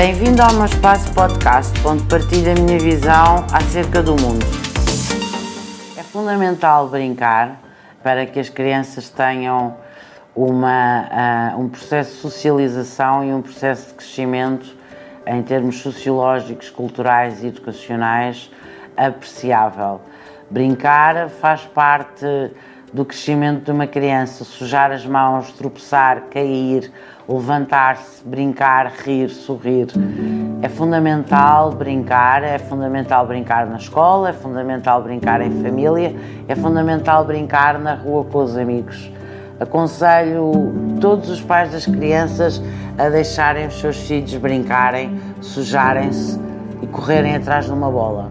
[0.00, 4.46] Bem-vindo ao meu espaço podcast, onde partilho a minha visão acerca do mundo.
[5.94, 7.60] É fundamental brincar
[8.02, 9.76] para que as crianças tenham
[10.34, 14.74] uma, uh, um processo de socialização e um processo de crescimento
[15.26, 18.50] em termos sociológicos, culturais e educacionais
[18.96, 20.00] apreciável.
[20.48, 22.24] Brincar faz parte
[22.92, 26.90] do crescimento de uma criança, sujar as mãos, tropeçar, cair,
[27.28, 29.86] levantar-se, brincar, rir, sorrir.
[30.60, 36.14] É fundamental brincar, é fundamental brincar na escola, é fundamental brincar em família,
[36.48, 39.10] é fundamental brincar na rua com os amigos.
[39.60, 42.60] Aconselho todos os pais das crianças
[42.98, 46.40] a deixarem os seus filhos brincarem, sujarem-se
[46.82, 48.30] e correrem atrás de uma bola.